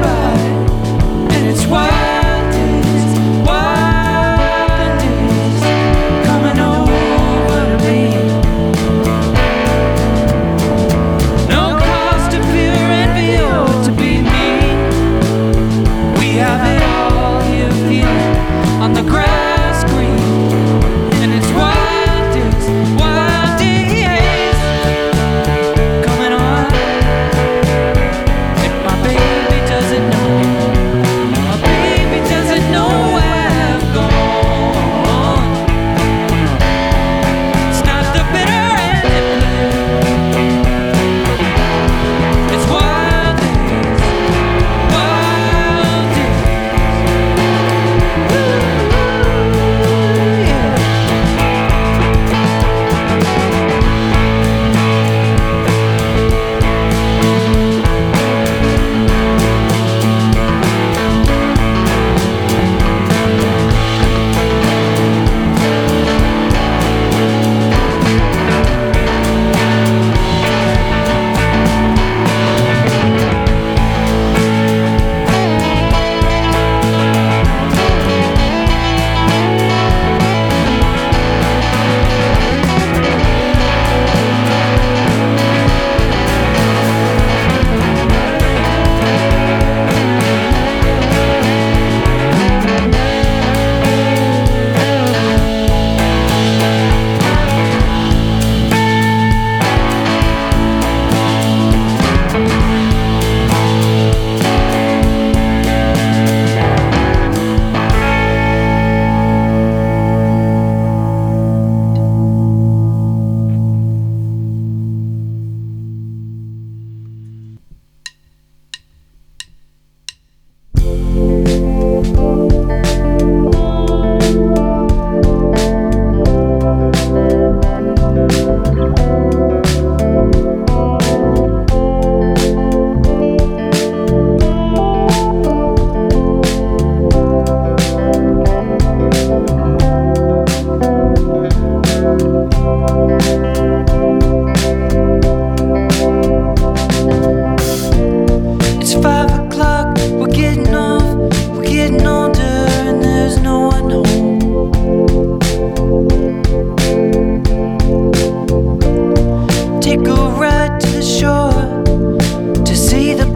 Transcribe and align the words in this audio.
goodbye. 0.00 0.57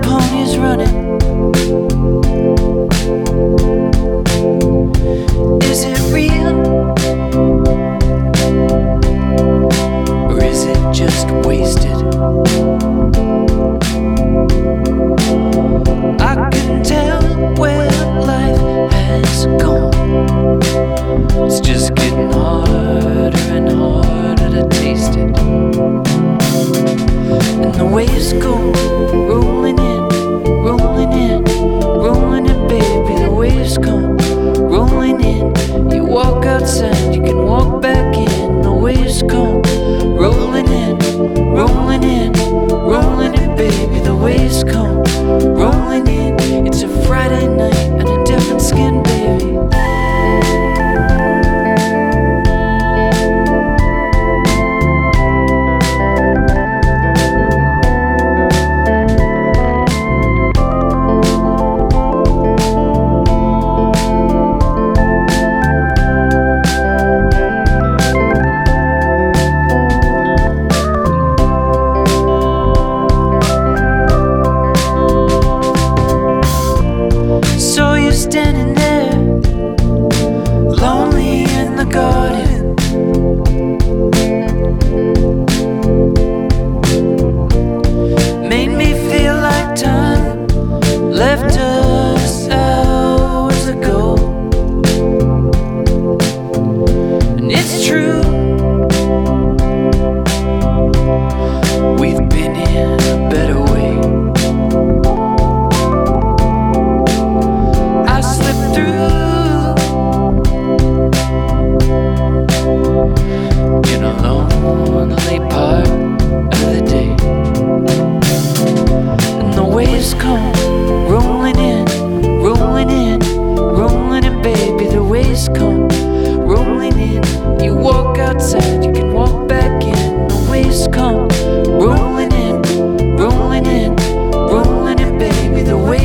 pony's 0.00 0.56
running. 0.58 1.18
Is 5.62 5.84
it 5.84 5.98
real? 6.12 6.56
Or 10.30 10.42
is 10.42 10.64
it 10.64 10.92
just 10.92 11.30
wasted? 11.46 11.96
I 16.20 16.48
can 16.50 16.82
tell 16.82 17.22
where 17.56 17.90
life 18.20 18.92
has 18.92 19.46
gone. 19.60 19.92
It's 21.46 21.60
just 21.60 21.94
getting 21.94 22.30
harder 22.32 23.36
and 23.50 23.68
harder 23.70 24.50
to 24.50 24.68
taste 24.68 25.16
it. 25.16 25.36
And 27.62 27.74
the 27.74 27.84
waves 27.84 28.32
go. 28.34 28.91
gonna 81.84 81.90
go 81.90 82.31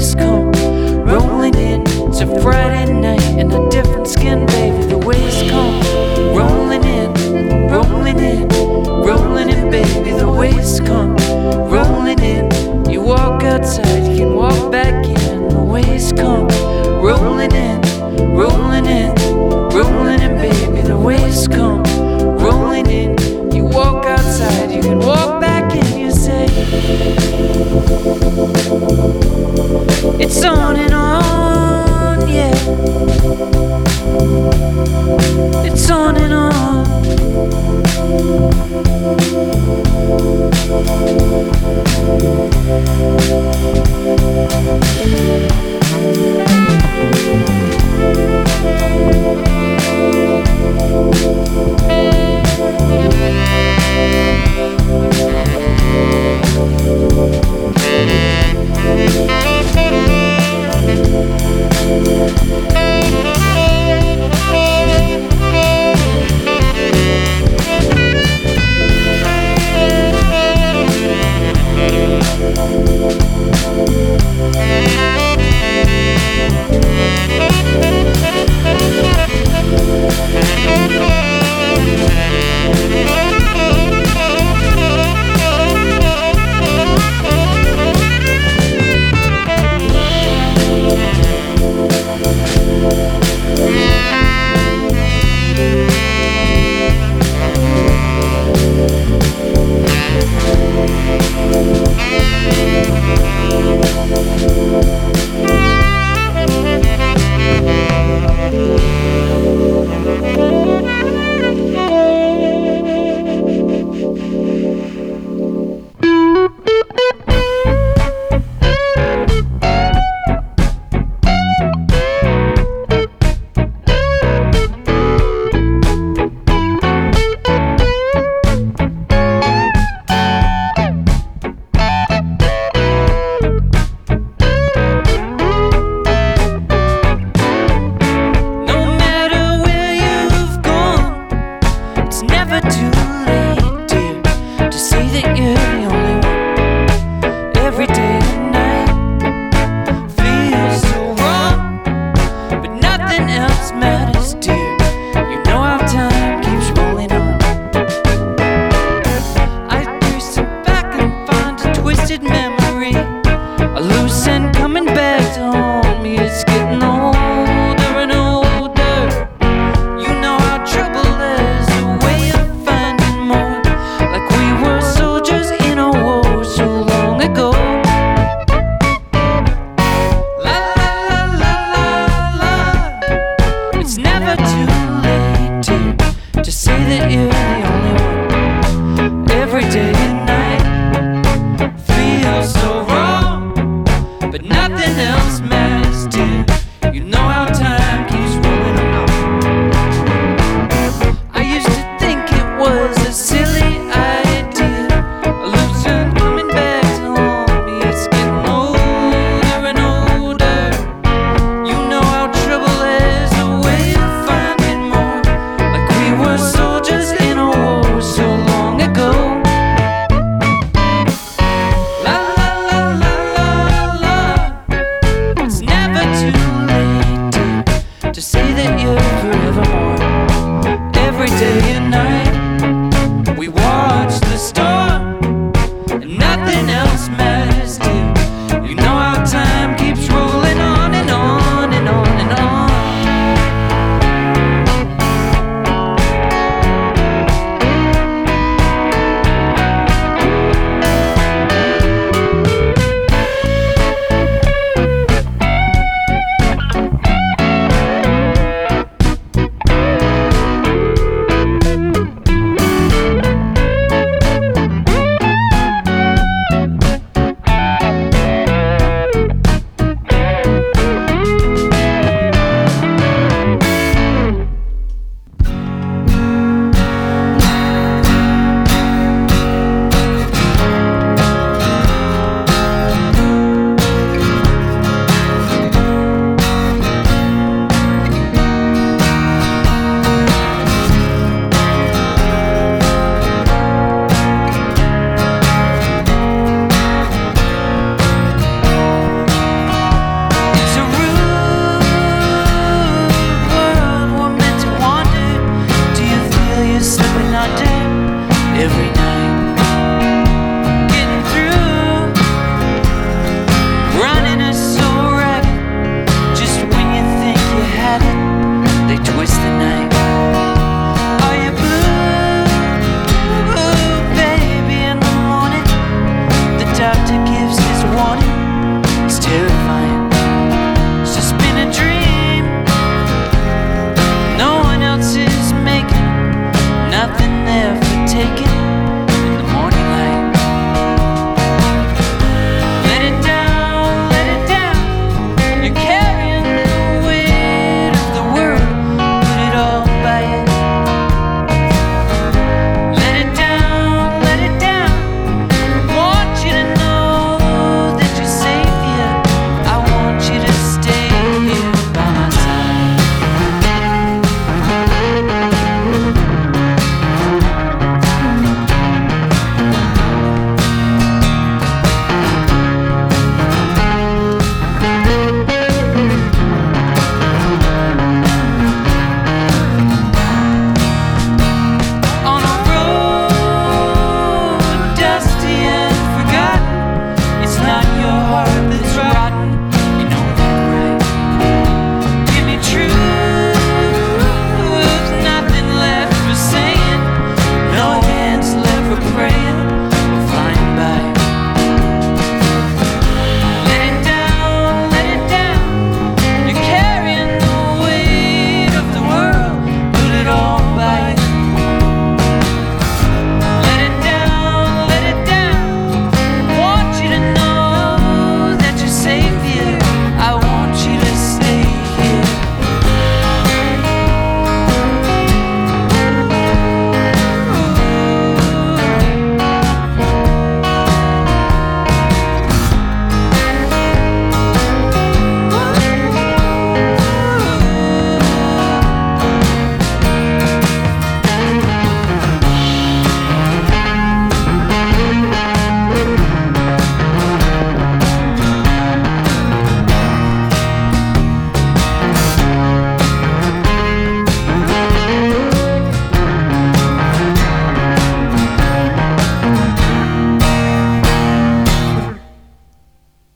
always 0.00 0.14
come. 0.14 0.39